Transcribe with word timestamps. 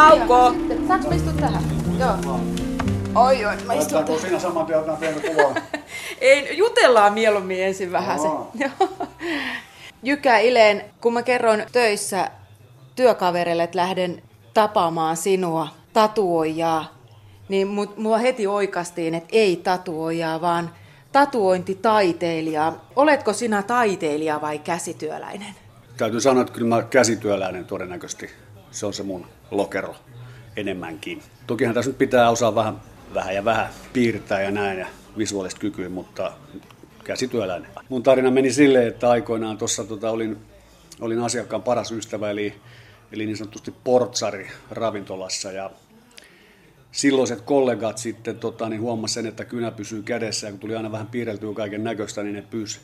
Kauko! 0.00 0.54
Saanko 0.88 1.08
mä 1.08 1.14
istua 1.14 1.32
tähän? 1.32 1.62
Joo. 1.98 2.40
Oi, 3.14 3.44
oi, 3.44 3.56
mä 3.56 3.56
istun 3.56 3.66
Laitetaanko 3.66 4.18
sinä 4.18 4.38
saman 4.38 4.66
tien 4.66 4.80
pientä 5.00 5.20
kuvaa? 5.28 5.54
Ei, 6.20 6.58
jutellaan 6.58 7.12
mieluummin 7.12 7.62
ensin 7.62 7.92
vähän 7.92 8.18
se. 8.20 8.28
Jykä 10.02 10.38
Ileen, 10.38 10.84
kun 11.00 11.12
mä 11.12 11.22
kerron 11.22 11.62
töissä 11.72 12.30
työkavereille, 12.96 13.62
että 13.62 13.78
lähden 13.78 14.22
tapaamaan 14.54 15.16
sinua, 15.16 15.68
tatuoijaa, 15.92 16.98
niin 17.48 17.68
mut, 17.68 17.96
mua 17.96 18.18
heti 18.18 18.46
oikastiin, 18.46 19.14
että 19.14 19.28
ei 19.32 19.56
tatuoijaa, 19.56 20.40
vaan 20.40 20.70
tatuointitaiteilijaa. 21.12 22.84
Oletko 22.96 23.32
sinä 23.32 23.62
taiteilija 23.62 24.40
vai 24.40 24.58
käsityöläinen? 24.58 25.54
Täytyy 25.96 26.20
sanoa, 26.20 26.40
että 26.40 26.52
kyllä 26.52 26.76
mä 26.76 26.82
käsityöläinen 26.82 27.64
todennäköisesti. 27.64 28.30
Se 28.70 28.86
on 28.86 28.94
se 28.94 29.02
mun 29.02 29.26
lokero 29.50 29.94
enemmänkin. 30.56 31.22
Tokihan 31.46 31.74
tässä 31.74 31.90
nyt 31.90 31.98
pitää 31.98 32.30
osaa 32.30 32.54
vähän, 32.54 32.80
vähän 33.14 33.34
ja 33.34 33.44
vähän 33.44 33.68
piirtää 33.92 34.42
ja 34.42 34.50
näin 34.50 34.78
ja 34.78 34.86
visuaalista 35.18 35.60
kykyä, 35.60 35.88
mutta 35.88 36.32
käsityöläinen. 37.04 37.70
Mun 37.88 38.02
tarina 38.02 38.30
meni 38.30 38.52
silleen, 38.52 38.88
että 38.88 39.10
aikoinaan 39.10 39.58
tuossa 39.58 39.84
tota, 39.84 40.10
olin, 40.10 40.36
olin 41.00 41.20
asiakkaan 41.20 41.62
paras 41.62 41.92
ystävä, 41.92 42.30
eli, 42.30 42.54
eli 43.12 43.26
niin 43.26 43.36
sanotusti 43.36 43.74
portsari 43.84 44.50
ravintolassa 44.70 45.52
ja 45.52 45.70
silloiset 46.92 47.40
kollegat 47.40 47.98
sitten 47.98 48.38
tota, 48.38 48.68
niin 48.68 48.80
huomasi 48.80 49.14
sen, 49.14 49.26
että 49.26 49.44
kynä 49.44 49.70
pysyy 49.70 50.02
kädessä 50.02 50.46
ja 50.46 50.50
kun 50.50 50.60
tuli 50.60 50.76
aina 50.76 50.92
vähän 50.92 51.06
piirreltyä 51.06 51.54
kaiken 51.54 51.84
näköistä, 51.84 52.22
niin 52.22 52.34
ne 52.34 52.42
pyysi 52.42 52.80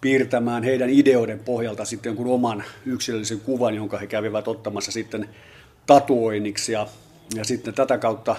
piirtämään 0.00 0.62
heidän 0.62 0.90
ideoiden 0.90 1.38
pohjalta 1.40 1.84
sitten 1.84 2.10
jonkun 2.10 2.26
oman 2.26 2.64
yksilöllisen 2.86 3.40
kuvan, 3.40 3.74
jonka 3.74 3.98
he 3.98 4.06
kävivät 4.06 4.48
ottamassa 4.48 4.92
sitten 4.92 5.28
tatuoinniksi. 5.86 6.72
Ja, 6.72 6.86
ja 7.34 7.44
sitten 7.44 7.74
tätä 7.74 7.98
kautta 7.98 8.36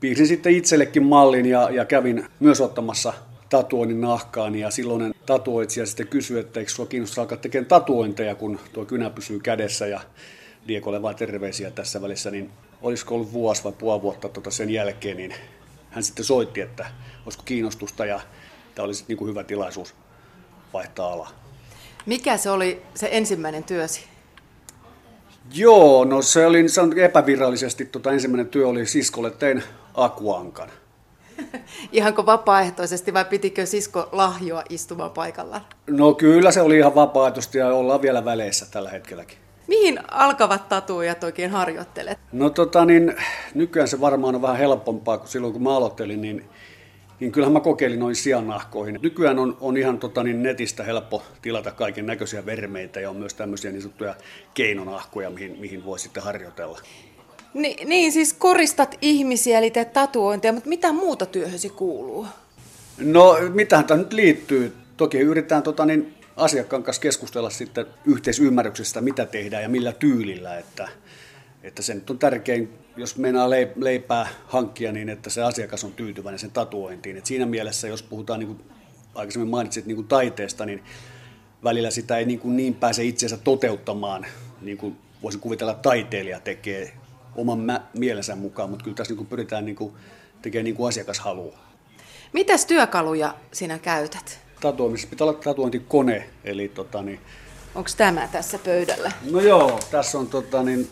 piirsin 0.00 0.26
sitten 0.26 0.52
itsellekin 0.52 1.02
mallin 1.02 1.46
ja, 1.46 1.70
ja 1.70 1.84
kävin 1.84 2.26
myös 2.40 2.60
ottamassa 2.60 3.12
tatuoinnin 3.48 4.00
nahkaan 4.00 4.54
ja 4.54 4.70
silloinen 4.70 5.14
tatuoitsija 5.26 5.86
sitten 5.86 6.08
kysyi, 6.08 6.40
että 6.40 6.60
eikö 6.60 6.72
sinua 6.72 6.86
kiinnosta 6.86 7.20
alkaa 7.20 7.38
tekemään 7.38 7.68
tatuointeja, 7.68 8.34
kun 8.34 8.60
tuo 8.72 8.84
kynä 8.84 9.10
pysyy 9.10 9.40
kädessä 9.40 9.86
ja 9.86 10.00
Diekolle 10.68 11.02
vaan 11.02 11.16
terveisiä 11.16 11.70
tässä 11.70 12.02
välissä, 12.02 12.30
niin 12.30 12.50
olisiko 12.82 13.14
ollut 13.14 13.32
vuosi 13.32 13.64
vai 13.64 13.72
puoli 13.72 14.02
vuotta 14.02 14.28
tuota 14.28 14.50
sen 14.50 14.70
jälkeen, 14.70 15.16
niin 15.16 15.34
hän 15.90 16.04
sitten 16.04 16.24
soitti, 16.24 16.60
että 16.60 16.86
olisiko 17.26 17.42
kiinnostusta 17.46 18.06
ja 18.06 18.20
tämä 18.74 18.84
olisi 18.84 19.04
niin 19.08 19.18
kuin 19.18 19.28
hyvä 19.28 19.44
tilaisuus 19.44 19.94
vaihtaa 20.72 21.12
alaa. 21.12 21.30
Mikä 22.06 22.36
se 22.36 22.50
oli 22.50 22.82
se 22.94 23.08
ensimmäinen 23.12 23.64
työsi? 23.64 24.11
Joo, 25.54 26.04
no 26.04 26.22
se 26.22 26.46
oli 26.46 26.68
se 26.68 26.80
on 26.80 26.98
epävirallisesti, 26.98 27.84
tota, 27.84 28.12
ensimmäinen 28.12 28.46
työ 28.46 28.68
oli 28.68 28.86
siskolle 28.86 29.30
tein 29.30 29.62
akuankan. 29.94 30.68
Ihanko 31.92 32.26
vapaaehtoisesti 32.26 33.14
vai 33.14 33.24
pitikö 33.24 33.66
sisko 33.66 34.08
lahjoa 34.12 34.62
istumaan 34.68 35.10
paikallaan? 35.10 35.62
No 35.86 36.14
kyllä 36.14 36.50
se 36.50 36.60
oli 36.60 36.78
ihan 36.78 36.94
vapaaehtoisesti 36.94 37.58
ja 37.58 37.74
ollaan 37.74 38.02
vielä 38.02 38.24
väleissä 38.24 38.66
tällä 38.70 38.90
hetkelläkin. 38.90 39.38
Mihin 39.66 39.98
alkavat 40.10 40.68
tatuujat 40.68 41.24
oikein 41.24 41.50
harjoittelet? 41.50 42.18
No 42.32 42.50
tota 42.50 42.84
niin, 42.84 43.16
nykyään 43.54 43.88
se 43.88 44.00
varmaan 44.00 44.34
on 44.34 44.42
vähän 44.42 44.56
helpompaa 44.56 45.18
kuin 45.18 45.28
silloin 45.28 45.52
kun 45.52 45.62
mä 45.62 45.76
aloittelin, 45.76 46.20
niin, 46.22 46.44
niin 47.22 47.32
kyllähän 47.32 47.52
mä 47.52 47.60
kokeilin 47.60 47.98
noin 47.98 48.16
siannahkoihin. 48.16 48.98
Nykyään 49.02 49.38
on, 49.38 49.56
on 49.60 49.76
ihan 49.76 49.98
tota 49.98 50.22
niin, 50.22 50.42
netistä 50.42 50.84
helppo 50.84 51.22
tilata 51.42 51.70
kaiken 51.70 52.06
näköisiä 52.06 52.46
vermeitä 52.46 53.00
ja 53.00 53.10
on 53.10 53.16
myös 53.16 53.34
tämmöisiä 53.34 53.72
niin 53.72 53.82
sanottuja 53.82 54.14
keinonahkoja, 54.54 55.30
mihin, 55.30 55.56
mihin 55.60 55.84
voi 55.84 55.98
sitten 55.98 56.22
harjoitella. 56.22 56.80
Ni, 57.54 57.76
niin, 57.84 58.12
siis 58.12 58.32
koristat 58.32 58.98
ihmisiä, 59.00 59.58
eli 59.58 59.70
teet 59.70 59.92
tatuointeja, 59.92 60.52
mutta 60.52 60.68
mitä 60.68 60.92
muuta 60.92 61.26
työhösi 61.26 61.68
kuuluu? 61.68 62.26
No 62.98 63.36
mitähän 63.52 63.84
tämä 63.84 63.98
nyt 63.98 64.12
liittyy? 64.12 64.72
Toki 64.96 65.18
yritetään 65.18 65.62
tota, 65.62 65.86
niin, 65.86 66.14
asiakkaan 66.36 66.82
kanssa 66.82 67.02
keskustella 67.02 67.50
sitten 67.50 67.86
yhteisymmärryksestä, 68.04 69.00
mitä 69.00 69.26
tehdään 69.26 69.62
ja 69.62 69.68
millä 69.68 69.92
tyylillä. 69.92 70.58
Että, 70.58 70.88
että 71.62 71.82
se 71.82 71.94
nyt 71.94 72.10
on 72.10 72.18
tärkein, 72.18 72.72
jos 72.96 73.16
meinaa 73.16 73.50
leipää 73.76 74.28
hankkia, 74.46 74.92
niin 74.92 75.08
että 75.08 75.30
se 75.30 75.42
asiakas 75.42 75.84
on 75.84 75.92
tyytyväinen 75.92 76.38
sen 76.38 76.50
tatuointiin. 76.50 77.16
Et 77.16 77.26
siinä 77.26 77.46
mielessä, 77.46 77.88
jos 77.88 78.02
puhutaan, 78.02 78.40
niin 78.40 78.46
kuin 78.46 78.60
aikaisemmin 79.14 79.50
mainitsit, 79.50 79.86
niin 79.86 79.96
kuin 79.96 80.08
taiteesta, 80.08 80.66
niin 80.66 80.84
välillä 81.64 81.90
sitä 81.90 82.18
ei 82.18 82.24
niin, 82.24 82.38
kuin 82.38 82.56
niin 82.56 82.74
pääse 82.74 83.04
itseensä 83.04 83.36
toteuttamaan, 83.36 84.26
niin 84.60 84.78
kuin 84.78 84.96
voisi 85.22 85.38
kuvitella, 85.38 85.72
että 85.72 85.82
taiteilija 85.82 86.40
tekee 86.40 86.92
oman 87.36 87.58
mä- 87.58 87.86
mielensä 87.98 88.36
mukaan, 88.36 88.70
mutta 88.70 88.84
kyllä 88.84 88.96
tässä 88.96 89.10
niin 89.10 89.16
kuin 89.16 89.26
pyritään 89.26 89.64
niin 89.64 89.76
kuin 89.76 89.92
tekemään 90.42 90.64
niin 90.64 90.76
kuin 90.76 90.88
asiakas 90.88 91.20
haluaa. 91.20 91.72
Mitäs 92.32 92.66
työkaluja 92.66 93.34
sinä 93.52 93.78
käytät? 93.78 94.40
Tatuoimisessa 94.60 95.10
pitää 95.10 95.26
olla 95.26 95.38
tatuointikone, 95.38 96.30
eli 96.44 96.68
tota, 96.68 97.02
niin, 97.02 97.20
Onko 97.74 97.90
tämä 97.96 98.28
tässä 98.32 98.58
pöydällä? 98.58 99.12
No 99.30 99.40
joo, 99.40 99.80
tässä 99.90 100.18
on 100.18 100.26
tota, 100.26 100.62
niin, 100.62 100.88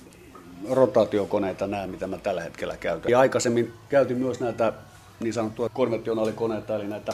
rotaatiokoneita 0.70 1.66
nämä, 1.66 1.86
mitä 1.86 2.06
mä 2.06 2.18
tällä 2.18 2.42
hetkellä 2.42 2.76
käytän. 2.76 3.10
Ja 3.10 3.20
aikaisemmin 3.20 3.72
käytin 3.88 4.16
myös 4.16 4.40
näitä 4.40 4.72
niin 5.20 5.32
sanottuja 5.32 5.68
konventionaalikoneita, 5.68 6.76
eli 6.76 6.86
näitä 6.86 7.12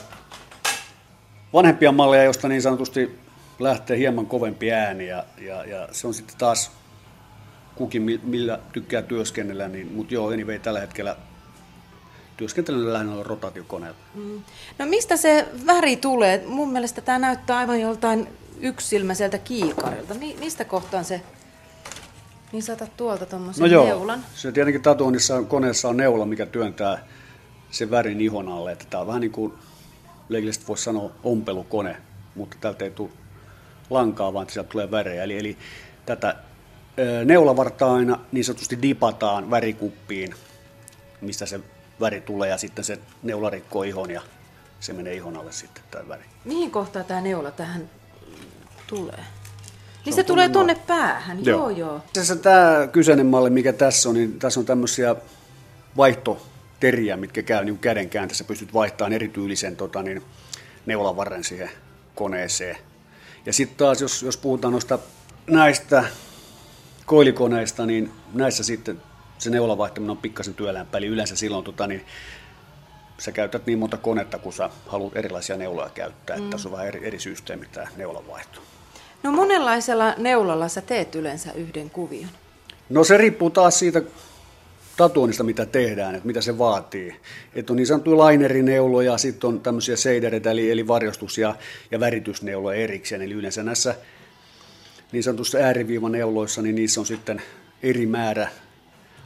vanhempia 1.52 1.92
malleja, 1.92 2.24
joista 2.24 2.48
niin 2.48 2.62
sanotusti 2.62 3.18
lähtee 3.58 3.98
hieman 3.98 4.26
kovempi 4.26 4.72
ääni. 4.72 5.06
Ja, 5.06 5.24
ja, 5.38 5.64
ja 5.64 5.88
se 5.92 6.06
on 6.06 6.14
sitten 6.14 6.36
taas 6.38 6.70
kukin, 7.74 8.02
mi- 8.02 8.20
millä 8.22 8.58
tykkää 8.72 9.02
työskennellä. 9.02 9.68
Niin, 9.68 9.92
mutta 9.92 10.14
joo, 10.14 10.28
anyway, 10.28 10.58
tällä 10.58 10.80
hetkellä 10.80 11.16
työskentelen 12.36 12.92
lähinnä 12.92 13.22
rotaatiokoneella. 13.22 13.98
Mm. 14.14 14.42
No 14.78 14.86
mistä 14.86 15.16
se 15.16 15.48
väri 15.66 15.96
tulee? 15.96 16.44
Mun 16.46 16.72
mielestä 16.72 17.00
tämä 17.00 17.18
näyttää 17.18 17.58
aivan 17.58 17.80
joltain 17.80 18.28
yksilmäiseltä 18.60 19.38
kiikarilta. 19.38 20.14
Mi- 20.14 20.36
mistä 20.40 20.64
kohtaan 20.64 21.04
se... 21.04 21.20
Niin 22.52 22.62
saatat 22.62 22.96
tuolta 22.96 23.26
tuommoisen 23.26 23.60
No 23.62 23.66
joo, 23.66 23.84
neulan. 23.84 24.24
se 24.34 24.52
tietenkin 24.52 24.82
tatuoinnissa 24.82 25.42
koneessa 25.42 25.88
on 25.88 25.96
neula, 25.96 26.26
mikä 26.26 26.46
työntää 26.46 27.04
sen 27.70 27.90
värin 27.90 28.20
ihon 28.20 28.48
alle. 28.48 28.72
Että 28.72 28.84
tämä 28.90 29.00
on 29.00 29.06
vähän 29.06 29.20
niin 29.20 29.32
kuin 29.32 29.52
leikillisesti 30.28 30.66
voisi 30.68 30.84
sanoa 30.84 31.10
ompelukone, 31.22 31.96
mutta 32.34 32.56
tältä 32.60 32.84
ei 32.84 32.90
tule 32.90 33.10
lankaa, 33.90 34.32
vaan 34.32 34.50
sieltä 34.50 34.68
tulee 34.68 34.90
värejä. 34.90 35.22
Eli, 35.22 35.38
eli 35.38 35.56
tätä 36.06 36.36
ö, 36.98 37.24
neulavartaa 37.24 37.94
aina 37.94 38.18
niin 38.32 38.44
sanotusti 38.44 38.82
dipataan 38.82 39.50
värikuppiin, 39.50 40.34
mistä 41.20 41.46
se 41.46 41.60
väri 42.00 42.20
tulee 42.20 42.50
ja 42.50 42.56
sitten 42.58 42.84
se 42.84 42.98
neula 43.22 43.50
rikkoo 43.50 43.82
ihon 43.82 44.10
ja 44.10 44.22
se 44.80 44.92
menee 44.92 45.14
ihon 45.14 45.36
alle 45.36 45.52
sitten 45.52 45.82
tämä 45.90 46.08
väri. 46.08 46.24
Mihin 46.44 46.70
kohtaan 46.70 47.04
tämä 47.04 47.20
neula 47.20 47.50
tähän 47.50 47.90
tulee? 48.86 49.24
Niin 50.06 50.14
on 50.14 50.16
se, 50.16 50.24
tulee 50.24 50.48
tuonne 50.48 50.74
tuonne 50.74 50.86
päähän, 50.86 51.44
joo 51.44 51.70
joo. 51.70 52.00
Tässä 52.12 52.36
tämä 52.36 52.88
kyseinen 52.92 53.26
malli, 53.26 53.50
mikä 53.50 53.72
tässä 53.72 54.08
on, 54.08 54.14
niin 54.14 54.38
tässä 54.38 54.60
on 54.60 54.66
tämmöisiä 54.66 55.16
vaihtoteriä, 55.96 57.16
mitkä 57.16 57.42
käy 57.42 57.64
niin 57.64 57.78
käden 57.78 58.08
kääntössä. 58.08 58.44
Pystyt 58.44 58.74
vaihtamaan 58.74 59.12
erityylisen 59.12 59.76
tota, 59.76 60.02
niin, 60.02 60.22
neulavarren 60.86 61.44
siihen 61.44 61.70
koneeseen. 62.14 62.76
Ja 63.46 63.52
sitten 63.52 63.76
taas, 63.76 64.00
jos, 64.00 64.22
jos 64.22 64.36
puhutaan 64.36 64.72
noista 64.72 64.98
näistä 65.46 66.04
koilikoneista, 67.06 67.86
niin 67.86 68.12
näissä 68.34 68.64
sitten 68.64 69.02
se 69.38 69.50
neulan 69.50 69.78
vaihtaminen 69.78 70.10
on 70.10 70.16
pikkasen 70.16 70.54
työlämpää. 70.54 70.98
Eli 70.98 71.06
yleensä 71.06 71.36
silloin 71.36 71.64
tota, 71.64 71.86
niin, 71.86 72.06
sä 73.18 73.32
käytät 73.32 73.66
niin 73.66 73.78
monta 73.78 73.96
konetta, 73.96 74.38
kun 74.38 74.52
sä 74.52 74.70
haluat 74.86 75.16
erilaisia 75.16 75.56
neuloja 75.56 75.90
käyttää. 75.90 76.36
Mm. 76.36 76.42
Että 76.42 76.50
tässä 76.50 76.68
on 76.68 76.72
vähän 76.72 76.86
eri, 76.86 77.06
eri 77.06 77.20
systeemi 77.20 77.66
tämä 77.66 77.86
neulan 77.96 78.28
vaihto. 78.28 78.60
No 79.22 79.32
monenlaisella 79.32 80.14
neulalla 80.18 80.68
sä 80.68 80.80
teet 80.80 81.14
yleensä 81.14 81.52
yhden 81.52 81.90
kuvion. 81.90 82.30
No 82.88 83.04
se 83.04 83.16
riippuu 83.16 83.50
taas 83.50 83.78
siitä 83.78 84.02
tatuoinnista, 84.96 85.44
mitä 85.44 85.66
tehdään, 85.66 86.14
että 86.14 86.26
mitä 86.26 86.40
se 86.40 86.58
vaatii. 86.58 87.16
Että 87.54 87.72
on 87.72 87.76
niin 87.76 87.86
sanottuja 87.86 88.18
laineerineuloja, 88.18 89.18
sitten 89.18 89.48
on 89.48 89.60
tämmöisiä 89.60 89.96
seidereitä, 89.96 90.50
eli, 90.50 90.70
eli 90.70 90.86
varjostus- 90.86 91.38
ja, 91.38 91.54
ja 91.90 92.00
väritysneuloja 92.00 92.78
erikseen. 92.78 93.22
Eli 93.22 93.34
yleensä 93.34 93.62
näissä 93.62 93.94
niin 95.12 95.22
sanotussa 95.22 95.58
ääriviivaneuloissa, 95.58 96.62
niin 96.62 96.74
niissä 96.74 97.00
on 97.00 97.06
sitten 97.06 97.42
eri 97.82 98.06
määrä, 98.06 98.48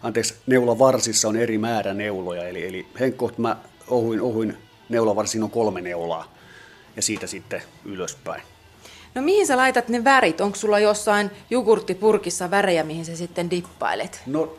anteeksi, 0.03 0.35
neulavarsissa 0.47 1.29
on 1.29 1.37
eri 1.37 1.59
määrä 1.59 1.95
neuloja. 1.95 2.49
Eli, 2.49 2.67
eli 2.67 2.87
henkkoht 3.01 3.39
mä 3.39 3.57
ohuin, 3.89 4.21
ohuin 4.21 4.57
neulavarsin 4.89 5.43
on 5.43 5.51
kolme 5.51 5.81
neulaa 5.81 6.35
ja 6.97 7.03
siitä 7.03 7.27
sitten 7.27 7.63
ylöspäin. 7.85 8.43
No 9.15 9.23
mihin 9.23 9.47
sä 9.47 9.57
laitat 9.57 9.89
ne 9.89 10.05
värit? 10.05 10.41
Onko 10.41 10.57
sulla 10.57 10.79
jossain 10.79 11.31
jogurttipurkissa 11.51 12.51
värejä, 12.51 12.85
mihin 12.85 13.05
sä 13.05 13.17
sitten 13.17 13.51
dippailet? 13.51 14.23
No, 14.27 14.53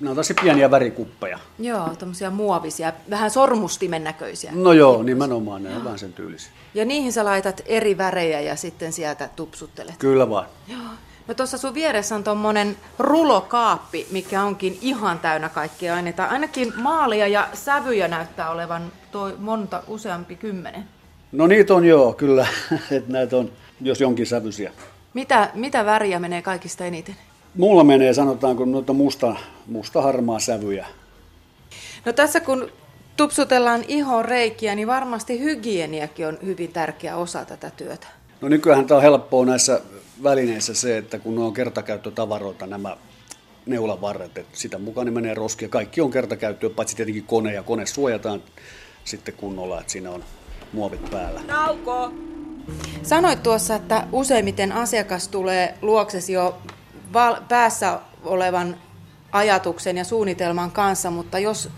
nämä 0.00 0.10
on 0.10 0.16
tosi 0.16 0.34
pieniä 0.34 0.70
värikuppeja. 0.70 1.38
Joo, 1.58 1.88
tommosia 1.98 2.30
muovisia, 2.30 2.92
vähän 3.10 3.30
sormustimen 3.30 4.04
näköisiä. 4.04 4.52
No 4.54 4.72
joo, 4.72 5.02
nimenomaan 5.02 5.62
ne 5.62 5.76
on 5.76 5.84
vähän 5.84 5.98
sen 5.98 6.12
tyylisiä. 6.12 6.52
Ja 6.74 6.84
niihin 6.84 7.12
sä 7.12 7.24
laitat 7.24 7.62
eri 7.66 7.98
värejä 7.98 8.40
ja 8.40 8.56
sitten 8.56 8.92
sieltä 8.92 9.28
tupsuttelet. 9.36 9.94
Kyllä 9.98 10.30
vaan. 10.30 10.46
Joo. 10.68 10.78
No 11.28 11.34
tuossa 11.34 11.58
sun 11.58 11.74
vieressä 11.74 12.14
on 12.14 12.24
tuommoinen 12.24 12.76
rulokaappi, 12.98 14.06
mikä 14.10 14.42
onkin 14.42 14.78
ihan 14.80 15.18
täynnä 15.18 15.48
kaikkia 15.48 15.94
aineita. 15.94 16.24
Ainakin 16.24 16.72
maalia 16.76 17.28
ja 17.28 17.48
sävyjä 17.52 18.08
näyttää 18.08 18.50
olevan 18.50 18.92
toi 19.12 19.34
monta, 19.38 19.82
useampi 19.86 20.36
kymmenen. 20.36 20.84
No 21.34 21.46
niitä 21.46 21.74
on 21.74 21.84
joo, 21.84 22.12
kyllä. 22.12 22.46
että 22.90 23.12
näitä 23.12 23.36
on, 23.36 23.52
jos 23.80 24.00
jonkin 24.00 24.26
sävyisiä. 24.26 24.72
Mitä, 25.14 25.50
mitä 25.54 25.84
väriä 25.84 26.18
menee 26.18 26.42
kaikista 26.42 26.84
eniten? 26.84 27.16
Mulla 27.56 27.84
menee, 27.84 28.14
sanotaanko, 28.14 28.64
noita 28.64 28.92
musta, 28.92 29.36
musta 29.66 30.02
harmaa 30.02 30.38
sävyjä. 30.38 30.86
No 32.04 32.12
tässä 32.12 32.40
kun 32.40 32.70
tupsutellaan 33.16 33.84
ihon 33.88 34.24
reikiä, 34.24 34.74
niin 34.74 34.88
varmasti 34.88 35.40
hygieniakin 35.40 36.26
on 36.26 36.38
hyvin 36.44 36.72
tärkeä 36.72 37.16
osa 37.16 37.44
tätä 37.44 37.70
työtä. 37.76 38.06
No 38.40 38.48
nykyään 38.48 38.86
tämä 38.86 38.96
on 38.96 39.02
helppoa 39.02 39.46
näissä 39.46 39.80
välineissä 40.22 40.74
se, 40.74 40.98
että 40.98 41.18
kun 41.18 41.34
ne 41.34 41.40
on 41.40 41.52
kertakäyttötavaroita 41.52 42.66
nämä 42.66 42.96
neulavarret, 43.66 44.38
että 44.38 44.58
sitä 44.58 44.78
mukaan 44.78 45.04
ne 45.04 45.10
menee 45.10 45.34
roskia. 45.34 45.68
Kaikki 45.68 46.00
on 46.00 46.10
kertakäyttöä, 46.10 46.70
paitsi 46.70 46.96
tietenkin 46.96 47.24
kone 47.24 47.52
ja 47.52 47.62
kone 47.62 47.86
suojataan 47.86 48.42
sitten 49.04 49.34
kunnolla, 49.34 49.80
että 49.80 49.92
siinä 49.92 50.10
on 50.10 50.24
muovit 50.74 51.10
päällä. 51.10 51.40
Nauko! 51.46 52.12
Sanoit 53.02 53.42
tuossa, 53.42 53.74
että 53.74 54.06
useimmiten 54.12 54.72
asiakas 54.72 55.28
tulee 55.28 55.74
luoksesi 55.82 56.32
jo 56.32 56.58
val- 57.12 57.40
päässä 57.48 58.00
olevan 58.22 58.76
ajatuksen 59.32 59.96
ja 59.96 60.04
suunnitelman 60.04 60.70
kanssa, 60.70 61.10
mutta 61.10 61.38
jos, 61.38 61.68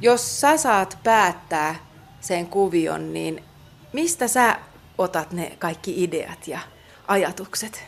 jos 0.00 0.40
sä 0.40 0.56
saat 0.56 0.98
päättää 1.04 1.74
sen 2.20 2.46
kuvion, 2.46 3.12
niin 3.12 3.42
mistä 3.92 4.28
sä 4.28 4.56
otat 4.98 5.32
ne 5.32 5.56
kaikki 5.58 6.04
ideat 6.04 6.48
ja 6.48 6.60
ajatukset? 7.08 7.84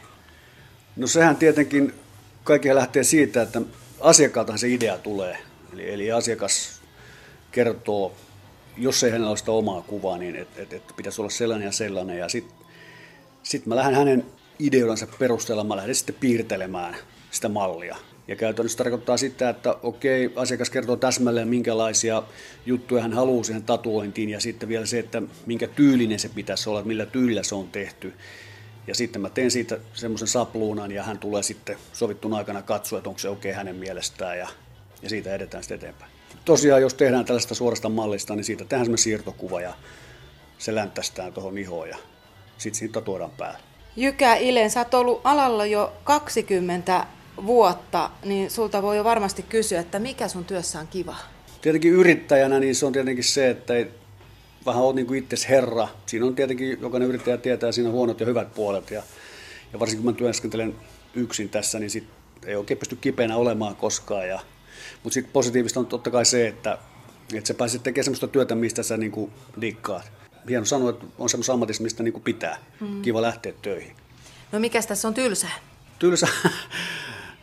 No 0.96 1.06
sehän 1.06 1.36
tietenkin 1.36 1.94
kaikki 2.44 2.74
lähtee 2.74 3.04
siitä, 3.04 3.42
että 3.42 3.62
asiakkaaltahan 4.00 4.58
se 4.58 4.68
idea 4.68 4.98
tulee. 4.98 5.38
Eli, 5.72 5.92
eli 5.92 6.12
asiakas 6.12 6.80
kertoo, 7.52 8.12
jos 8.76 9.04
ei 9.04 9.10
hänellä 9.10 9.30
ole 9.30 9.36
sitä 9.36 9.52
omaa 9.52 9.82
kuvaa, 9.82 10.18
niin 10.18 10.36
että 10.36 10.62
et, 10.62 10.72
et 10.72 10.82
pitäisi 10.96 11.20
olla 11.20 11.30
sellainen 11.30 11.66
ja 11.66 11.72
sellainen. 11.72 12.18
Ja 12.18 12.28
sitten 12.28 12.56
sit 13.42 13.66
mä 13.66 13.76
lähden 13.76 13.94
hänen 13.94 14.26
ideoidansa 14.58 15.06
perusteella, 15.18 15.64
mä 15.64 15.76
lähden 15.76 15.94
sitten 15.94 16.14
piirtelemään 16.20 16.96
sitä 17.30 17.48
mallia. 17.48 17.96
Ja 18.28 18.36
käytännössä 18.36 18.78
tarkoittaa 18.78 19.16
sitä, 19.16 19.48
että 19.48 19.76
okei, 19.82 20.32
asiakas 20.36 20.70
kertoo 20.70 20.96
täsmälleen, 20.96 21.48
minkälaisia 21.48 22.22
juttuja 22.66 23.02
hän 23.02 23.12
haluaa 23.12 23.44
siihen 23.44 23.62
tatuointiin, 23.62 24.28
ja 24.28 24.40
sitten 24.40 24.68
vielä 24.68 24.86
se, 24.86 24.98
että 24.98 25.22
minkä 25.46 25.66
tyylinen 25.66 26.18
se 26.18 26.28
pitäisi 26.28 26.70
olla, 26.70 26.82
millä 26.82 27.06
tyylillä 27.06 27.42
se 27.42 27.54
on 27.54 27.68
tehty. 27.68 28.12
Ja 28.86 28.94
sitten 28.94 29.22
mä 29.22 29.30
teen 29.30 29.50
siitä 29.50 29.78
semmoisen 29.94 30.28
sapluunan, 30.28 30.92
ja 30.92 31.02
hän 31.02 31.18
tulee 31.18 31.42
sitten 31.42 31.76
sovittuna 31.92 32.36
aikana 32.36 32.62
katsoa, 32.62 32.98
että 32.98 33.08
onko 33.08 33.18
se 33.18 33.28
okei 33.28 33.52
hänen 33.52 33.76
mielestään, 33.76 34.38
ja, 34.38 34.48
ja 35.02 35.08
siitä 35.08 35.34
edetään 35.34 35.62
sitten 35.62 35.78
eteenpäin. 35.78 36.12
Tosiaan, 36.44 36.82
jos 36.82 36.94
tehdään 36.94 37.24
tällaista 37.24 37.54
suorasta 37.54 37.88
mallista, 37.88 38.36
niin 38.36 38.44
siitä 38.44 38.64
tehdään 38.64 38.86
semmoinen 38.86 39.02
siirtokuva, 39.02 39.60
ja 39.60 39.74
se 40.58 40.74
läntästään 40.74 41.32
tuohon 41.32 41.58
ihoon, 41.58 41.88
ja 41.88 41.96
sitten 42.58 42.78
siitä 42.78 43.00
tuodaan 43.00 43.30
päälle. 43.30 43.58
Jykä 43.96 44.34
Ilen, 44.34 44.70
sä 44.70 44.80
oot 44.80 44.94
ollut 44.94 45.20
alalla 45.24 45.66
jo 45.66 45.92
20 46.04 47.06
vuotta, 47.46 48.10
niin 48.24 48.50
sulta 48.50 48.82
voi 48.82 48.96
jo 48.96 49.04
varmasti 49.04 49.42
kysyä, 49.42 49.80
että 49.80 49.98
mikä 49.98 50.28
sun 50.28 50.44
työssä 50.44 50.80
on 50.80 50.86
kiva? 50.86 51.16
Tietenkin 51.62 51.92
yrittäjänä 51.92 52.60
niin 52.60 52.74
se 52.74 52.86
on 52.86 52.92
tietenkin 52.92 53.24
se, 53.24 53.50
että 53.50 53.74
ei, 53.74 53.88
vähän 54.66 54.82
olet 54.82 54.96
niin 54.96 55.14
itse 55.14 55.36
herra. 55.48 55.88
Siinä 56.06 56.26
on 56.26 56.34
tietenkin, 56.34 56.78
jokainen 56.80 57.08
yrittäjä 57.08 57.36
tietää 57.36 57.72
siinä 57.72 57.90
huonot 57.90 58.20
ja 58.20 58.26
hyvät 58.26 58.54
puolet. 58.54 58.90
Ja, 58.90 59.02
ja 59.72 59.80
varsinkin 59.80 60.04
kun 60.04 60.14
mä 60.14 60.18
työskentelen 60.18 60.74
yksin 61.14 61.48
tässä, 61.48 61.78
niin 61.78 61.90
sit 61.90 62.04
ei 62.46 62.56
oikein 62.56 62.78
pysty 62.78 62.96
kipeänä 62.96 63.36
olemaan 63.36 63.76
koskaan. 63.76 64.28
Ja, 64.28 64.40
mutta 65.02 65.14
sitten 65.14 65.32
positiivista 65.32 65.80
on 65.80 65.86
totta 65.86 66.10
kai 66.10 66.24
se, 66.24 66.48
että, 66.48 66.78
että 67.34 67.48
sä 67.48 67.54
pääset 67.54 67.82
tekemään 67.82 68.04
sellaista 68.04 68.28
työtä, 68.28 68.54
mistä 68.54 68.82
sä 68.82 68.96
niin 68.96 69.32
dikkaat. 69.60 70.12
Hieno 70.48 70.64
sanoa, 70.64 70.90
että 70.90 71.06
on 71.18 71.28
semmoista 71.28 71.52
ammatista, 71.52 71.82
mistä 71.82 72.02
niin 72.02 72.22
pitää. 72.22 72.58
Mm. 72.80 73.02
Kiva 73.02 73.22
lähteä 73.22 73.52
töihin. 73.62 73.96
No 74.52 74.58
mikä 74.60 74.82
tässä 74.82 75.08
on 75.08 75.14
tylsää? 75.14 75.58
Tylsä? 75.98 76.28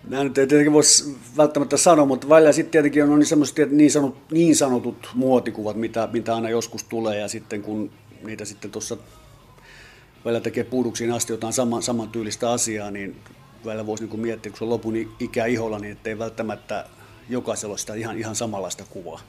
Nämä 0.10 0.24
nyt 0.24 0.38
ei 0.38 0.48
tietenkin 0.48 0.74
voisi 0.74 1.18
välttämättä 1.38 1.78
sanoa, 1.78 2.06
mutta 2.06 2.30
välillä 2.30 2.52
sitten 2.52 2.72
tietenkin 2.72 3.04
on 3.04 3.20
niin 3.20 3.28
semmoiset 3.28 3.72
niin, 3.72 3.92
sanot, 3.92 4.32
niin 4.32 4.56
sanotut 4.56 5.10
muotikuvat, 5.14 5.78
mitä, 5.78 6.10
mitä 6.14 6.36
aina 6.36 6.50
joskus 6.50 6.84
tulee, 6.84 7.20
ja 7.20 7.28
sitten 7.28 7.62
kun 7.62 7.92
niitä 8.24 8.46
sitten 8.46 8.72
tuossa 8.72 8.98
välillä 10.26 10.42
tekee 10.42 10.64
puuduksiin 10.64 11.12
asti 11.12 11.34
jotain 11.34 11.54
saman, 11.54 11.84
samantyylistä 11.84 12.52
asiaa, 12.52 12.92
niin 12.92 13.16
välillä 13.66 13.86
voisi 13.86 14.06
niin 14.06 14.20
miettiä, 14.20 14.52
kun 14.52 14.58
se 14.58 14.64
on 14.64 14.70
lopun 14.70 14.96
ikä 15.20 15.46
iholla, 15.46 15.80
niin 15.80 15.92
ettei 15.92 16.20
välttämättä 16.20 16.86
jokaisella 17.30 17.78
sitä 17.78 17.94
ihan, 17.94 18.18
ihan 18.18 18.36
samanlaista 18.36 18.84
kuvaa. 18.90 19.20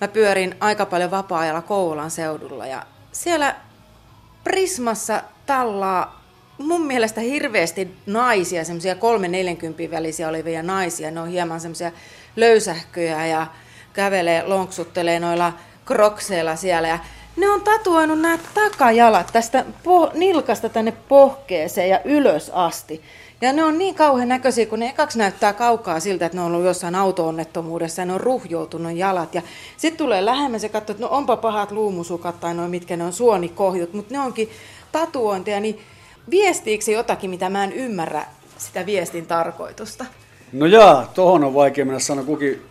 Mä 0.00 0.08
pyörin 0.08 0.54
aika 0.60 0.86
paljon 0.86 1.10
vapaa-ajalla 1.10 1.62
Kouvolan 1.62 2.10
seudulla 2.10 2.66
ja 2.66 2.86
siellä 3.12 3.56
Prismassa 4.44 5.22
tallaa 5.46 6.20
mun 6.58 6.86
mielestä 6.86 7.20
hirveästi 7.20 7.96
naisia, 8.06 8.64
semmoisia 8.64 8.94
kolme 8.94 9.28
neljänkympin 9.28 9.90
välisiä 9.90 10.28
olevia 10.28 10.62
naisia. 10.62 11.10
Ne 11.10 11.20
on 11.20 11.28
hieman 11.28 11.60
semmoisia 11.60 11.92
löysähköjä 12.36 13.26
ja 13.26 13.46
kävelee, 13.92 14.42
lonksuttelee 14.46 15.20
noilla 15.20 15.52
krokseilla 15.84 16.56
siellä. 16.56 16.88
Ja 16.88 16.98
ne 17.36 17.48
on 17.48 17.62
tatuoinut 17.62 18.20
nämä 18.20 18.38
takajalat 18.54 19.30
tästä 19.32 19.64
po- 19.84 20.18
nilkasta 20.18 20.68
tänne 20.68 20.92
pohkeeseen 21.08 21.88
ja 21.88 22.00
ylös 22.04 22.50
asti. 22.54 23.02
Ja 23.40 23.52
ne 23.52 23.64
on 23.64 23.78
niin 23.78 23.94
kauhean 23.94 24.28
näköisiä, 24.28 24.66
kun 24.66 24.78
ne 24.78 24.88
ekaksi 24.88 25.18
näyttää 25.18 25.52
kaukaa 25.52 26.00
siltä, 26.00 26.26
että 26.26 26.38
ne 26.38 26.42
on 26.42 26.52
ollut 26.52 26.66
jossain 26.66 26.94
auto-onnettomuudessa 26.94 28.02
ja 28.02 28.06
ne 28.06 28.12
on 28.12 28.20
ruhjoutunut 28.20 28.96
jalat. 28.96 29.34
Ja 29.34 29.42
sitten 29.76 29.98
tulee 29.98 30.24
lähemmäs 30.24 30.62
ja 30.62 30.68
katsoo, 30.68 30.94
että 30.94 31.06
no 31.06 31.10
onpa 31.10 31.36
pahat 31.36 31.72
luumusukat 31.72 32.40
tai 32.40 32.54
noin 32.54 32.70
mitkä 32.70 32.96
ne 32.96 33.04
on 33.04 33.12
suonikohjut, 33.12 33.92
mutta 33.92 34.14
ne 34.14 34.20
onkin 34.20 34.50
tatuointeja, 34.92 35.60
niin 35.60 35.78
viestiikö 36.30 36.84
se 36.84 36.92
jotakin, 36.92 37.30
mitä 37.30 37.48
mä 37.48 37.64
en 37.64 37.72
ymmärrä 37.72 38.26
sitä 38.58 38.86
viestin 38.86 39.26
tarkoitusta? 39.26 40.04
No 40.52 40.66
jaa, 40.66 41.10
tohon 41.14 41.44
on 41.44 41.54
vaikea 41.54 41.84
mennä 41.84 42.00
sanoa. 42.00 42.24
Kukin, 42.24 42.62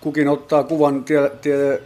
kukin 0.00 0.28
ottaa 0.28 0.62
kuvan 0.62 1.04
tie, 1.04 1.30
tie, 1.42 1.82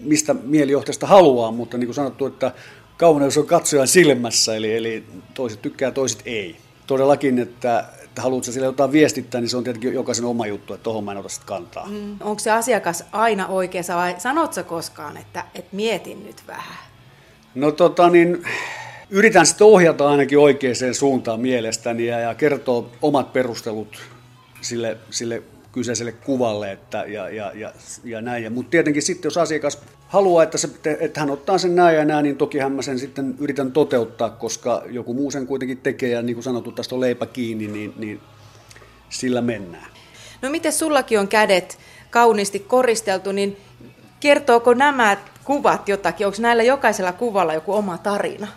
mistä 0.00 0.34
mielijohteesta 0.34 1.06
haluaa, 1.06 1.50
mutta 1.50 1.78
niin 1.78 1.86
kuin 1.86 1.94
sanottu, 1.94 2.26
että 2.26 2.52
kauneus 2.96 3.38
on 3.38 3.46
katsojan 3.46 3.88
silmässä, 3.88 4.56
eli, 4.56 4.76
eli 4.76 5.04
toiset 5.34 5.62
tykkää, 5.62 5.90
toiset 5.90 6.22
ei. 6.24 6.56
Todellakin, 6.86 7.38
että, 7.38 7.84
että 8.04 8.22
haluatko 8.22 8.52
sille 8.52 8.66
jotain 8.66 8.92
viestittää, 8.92 9.40
niin 9.40 9.48
se 9.48 9.56
on 9.56 9.64
tietenkin 9.64 9.94
jokaisen 9.94 10.24
oma 10.24 10.46
juttu, 10.46 10.74
että 10.74 10.84
tuohon 10.84 11.04
mä 11.04 11.12
en 11.12 11.18
ota 11.18 11.28
sitä 11.28 11.46
kantaa. 11.46 11.86
Mm. 11.86 12.16
Onko 12.20 12.38
se 12.38 12.50
asiakas 12.50 13.04
aina 13.12 13.46
oikeassa 13.46 13.96
vai 13.96 14.14
sanotko 14.18 14.64
koskaan, 14.64 15.16
että, 15.16 15.44
että 15.54 15.76
mietin 15.76 16.26
nyt 16.26 16.42
vähän? 16.46 16.78
No 17.54 17.72
tota 17.72 18.08
niin, 18.08 18.44
yritän 19.10 19.46
sitten 19.46 19.66
ohjata 19.66 20.10
ainakin 20.10 20.38
oikeaan 20.38 20.94
suuntaan 20.94 21.40
mielestäni 21.40 22.06
ja, 22.06 22.20
ja 22.20 22.34
kertoo 22.34 22.90
omat 23.02 23.32
perustelut 23.32 23.96
sille, 24.60 24.96
sille 25.10 25.42
kyseiselle 25.76 26.12
kuvalle 26.12 26.72
että, 26.72 27.04
ja, 27.06 27.28
ja, 27.28 27.52
ja, 27.54 27.72
ja 28.04 28.20
näin. 28.20 28.52
Mutta 28.52 28.70
tietenkin 28.70 29.02
sitten, 29.02 29.26
jos 29.26 29.36
asiakas 29.36 29.78
haluaa, 30.08 30.42
että, 30.42 30.58
se, 30.58 30.68
että 31.00 31.20
hän 31.20 31.30
ottaa 31.30 31.58
sen 31.58 31.74
näin 31.74 31.96
ja 31.96 32.04
näin, 32.04 32.22
niin 32.22 32.36
tokihan 32.36 32.72
mä 32.72 32.82
sen 32.82 32.98
sitten 32.98 33.34
yritän 33.38 33.72
toteuttaa, 33.72 34.30
koska 34.30 34.82
joku 34.90 35.14
muu 35.14 35.30
sen 35.30 35.46
kuitenkin 35.46 35.78
tekee 35.78 36.10
ja 36.10 36.22
niin 36.22 36.36
kuin 36.36 36.44
sanottu, 36.44 36.72
tästä 36.72 36.94
on 36.94 37.00
leipä 37.00 37.26
kiinni, 37.26 37.66
niin, 37.66 37.94
niin 37.96 38.20
sillä 39.08 39.40
mennään. 39.40 39.86
No 40.42 40.50
miten 40.50 40.72
sullakin 40.72 41.20
on 41.20 41.28
kädet 41.28 41.78
kauniisti 42.10 42.58
koristeltu, 42.58 43.32
niin 43.32 43.56
kertooko 44.20 44.74
nämä 44.74 45.16
kuvat 45.44 45.88
jotakin? 45.88 46.26
Onko 46.26 46.38
näillä 46.40 46.62
jokaisella 46.62 47.12
kuvalla 47.12 47.54
joku 47.54 47.72
oma 47.74 47.98
tarina? 47.98 48.48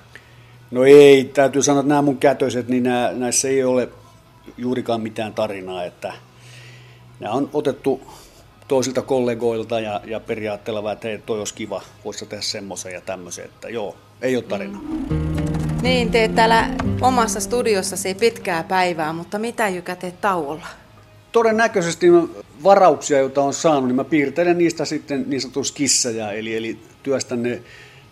No 0.71 0.83
ei, 0.83 1.23
täytyy 1.23 1.63
sanoa, 1.63 1.79
että 1.79 1.89
nämä 1.89 2.01
mun 2.01 2.17
kätöiset, 2.17 2.67
niin 2.67 2.83
nämä, 2.83 3.11
näissä 3.13 3.47
ei 3.47 3.63
ole 3.63 3.89
juurikaan 4.57 5.01
mitään 5.01 5.33
tarinaa, 5.33 5.83
että 5.83 6.13
nämä 7.19 7.33
on 7.33 7.49
otettu 7.53 8.01
toisilta 8.67 9.01
kollegoilta 9.01 9.79
ja, 9.79 10.01
ja 10.05 10.19
periaatteella, 10.19 10.91
että 10.91 11.07
hei, 11.07 11.17
toi 11.17 11.39
olisi 11.39 11.53
kiva, 11.53 11.81
voisi 12.05 12.25
tehdä 12.25 12.41
semmoisen 12.41 12.93
ja 12.93 13.01
tämmöisen, 13.01 13.45
että 13.45 13.69
joo, 13.69 13.95
ei 14.21 14.35
ole 14.35 14.43
tarina. 14.43 14.79
Niin, 15.81 16.11
teet 16.11 16.35
täällä 16.35 16.69
omassa 17.01 17.39
studiossasi 17.39 18.13
pitkää 18.13 18.63
päivää, 18.63 19.13
mutta 19.13 19.39
mitä 19.39 19.67
Jykä 19.67 19.95
teet 19.95 20.21
tauolla? 20.21 20.67
Todennäköisesti 21.31 22.07
varauksia, 22.63 23.19
joita 23.19 23.41
on 23.41 23.53
saanut, 23.53 23.85
niin 23.85 23.95
mä 23.95 24.03
piirtelen 24.03 24.57
niistä 24.57 24.85
sitten 24.85 25.25
niin 25.27 25.41
sanotusti 25.41 25.77
kissejä, 25.77 26.31
eli, 26.31 26.55
eli 26.55 26.79
työstän 27.03 27.43
ne 27.43 27.61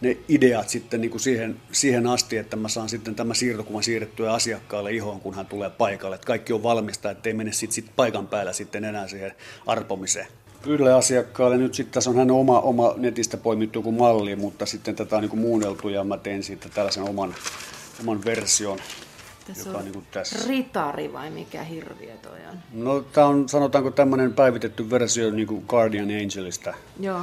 ne 0.02 0.18
ideat 0.28 0.70
sitten 0.70 1.02
niin 1.02 1.12
kuin 1.12 1.22
siihen, 1.22 1.56
siihen 1.72 2.08
asti, 2.08 2.38
että 2.38 2.56
mä 2.56 2.68
saan 2.68 2.90
sitten 2.90 3.16
tämä 3.16 3.34
siirtokuvan 3.34 3.84
siirrettyä 3.84 4.34
asiakkaalle 4.34 4.92
ihoon, 4.92 5.20
kun 5.20 5.34
hän 5.34 5.46
tulee 5.46 5.70
paikalle. 5.70 6.16
Että 6.16 6.28
kaikki 6.28 6.54
on 6.54 6.64
valmista, 6.64 7.12
ettei 7.12 7.34
mene 7.34 7.52
sitten 7.52 7.76
sit 7.76 7.92
paikan 7.96 8.28
päällä 8.28 8.54
sitten 8.54 8.86
enää 8.86 9.08
siihen 9.08 9.32
arpomiseen. 9.66 10.28
Yhdelle 10.66 10.94
asiakkaalle 10.94 11.58
nyt 11.58 11.74
sitten 11.74 11.94
tässä 11.94 12.10
on 12.10 12.16
hän 12.16 12.32
oma, 12.32 12.60
oma 12.60 12.94
netistä 12.98 13.38
poimittu 13.38 13.80
joku 13.80 13.92
malli, 13.92 14.36
mutta 14.36 14.66
sitten 14.66 14.96
tätä 14.96 15.16
on 15.16 15.22
niin 15.22 15.30
kuin 15.30 15.40
muunneltu 15.40 15.90
ja 15.90 16.04
mä 16.04 16.18
teen 16.18 16.44
siitä 16.44 16.70
tällaisen 16.70 17.04
oman, 17.04 17.36
oman 18.02 18.26
version. 18.26 18.80
Tässä 19.48 19.70
joka 19.70 19.78
on 19.78 19.86
on 19.86 19.92
niin 19.92 20.08
tässä. 20.12 20.40
ritari 20.48 21.14
vai 21.14 21.30
mikä 21.30 21.64
hirviö 21.64 22.18
toi 22.22 22.40
on? 22.52 22.84
No 22.84 23.02
tämä 23.02 23.28
on 23.28 23.50
sanotaanko 23.50 23.92
tämmöinen 23.92 24.34
päivitetty 24.34 24.90
versio 24.90 25.32
niin 25.32 25.48
kuin 25.48 25.66
Guardian 25.68 26.10
Angelista. 26.24 26.74
Joo. 27.00 27.22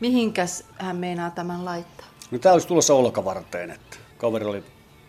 Mihinkäs 0.00 0.64
hän 0.78 0.96
meinaa 0.96 1.30
tämän 1.30 1.64
laittaa? 1.64 2.06
No 2.30 2.38
tämä 2.38 2.52
olisi 2.52 2.68
tulossa 2.68 2.94
olkavarteen, 2.94 3.70
että 3.70 3.96
kaveri 4.18 4.44
oli 4.44 4.64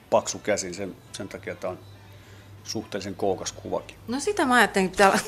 paksu 0.10 0.40
käsin, 0.40 0.74
sen, 0.74 0.96
sen 1.12 1.28
takia 1.28 1.56
tämä 1.56 1.72
on 1.72 1.80
suhteellisen 2.64 3.16
kookas 3.16 3.52
kuvakin. 3.52 3.98
No 4.08 4.20
sitä 4.20 4.46
mä 4.46 4.56
ajattelin, 4.56 4.86
että 4.86 4.98
täällä... 4.98 5.20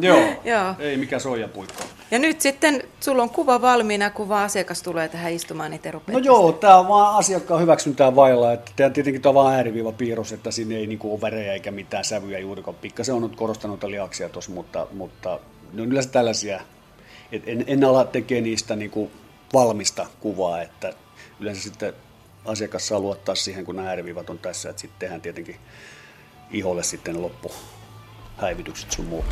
Joo, 0.00 0.18
Joo. 0.44 0.74
ei 0.78 0.96
mikä 0.96 1.18
soijapuikko. 1.18 1.82
Ja 2.10 2.18
nyt 2.18 2.40
sitten 2.40 2.82
sulla 3.00 3.22
on 3.22 3.30
kuva 3.30 3.60
valmiina, 3.60 4.10
kun 4.10 4.28
vaan 4.28 4.44
asiakas 4.44 4.82
tulee 4.82 5.08
tähän 5.08 5.32
istumaan, 5.32 5.70
niin 5.70 5.80
te 5.80 5.88
No 5.88 5.92
rupeatte 5.92 6.26
joo, 6.26 6.52
tämä 6.52 6.76
on 6.76 6.88
vaan 6.88 7.16
asiakkaan 7.16 7.60
hyväksyntää 7.60 8.16
vailla, 8.16 8.52
että 8.52 8.72
tämä 8.76 8.90
tietenkin 8.90 9.22
tämä 9.22 9.30
on 9.30 9.34
vaan 9.34 9.54
ääriviiva 9.54 9.92
piirros, 9.92 10.32
että 10.32 10.50
sinne 10.50 10.76
ei 10.76 10.86
niinku 10.86 11.12
ole 11.12 11.20
värejä 11.20 11.52
eikä 11.52 11.70
mitään 11.70 12.04
sävyjä 12.04 12.38
juurikaan. 12.38 12.76
Pikkasen 12.76 13.14
on 13.14 13.22
nyt 13.22 13.36
korostanut 13.36 13.84
liaksia 13.84 14.28
tuossa, 14.28 14.50
mutta, 14.50 14.86
mutta 14.92 15.40
ne 15.72 15.82
on 15.82 15.88
yleensä 15.88 16.10
tällaisia, 16.10 16.60
et 17.32 17.42
en, 17.46 17.64
en 17.66 17.84
ala 17.84 18.04
tekemään 18.04 18.44
niistä 18.44 18.76
niinku 18.76 19.10
valmista 19.54 20.06
kuvaa, 20.20 20.62
että 20.62 20.92
yleensä 21.40 21.62
sitten 21.62 21.92
asiakas 22.44 22.88
saa 22.88 23.00
luottaa 23.00 23.34
siihen, 23.34 23.64
kun 23.64 23.76
nämä 23.76 23.88
ääriviivat 23.88 24.30
on 24.30 24.38
tässä, 24.38 24.70
että 24.70 24.80
sitten 24.80 24.98
tehdään 24.98 25.20
tietenkin 25.20 25.56
iholle 26.50 26.82
sitten 26.82 27.14
ne 27.14 27.20
loppuhäivitykset 27.20 28.92
sun 28.92 29.04
muu. 29.04 29.24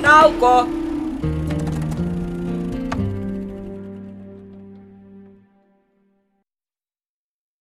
Nauko! 0.00 0.79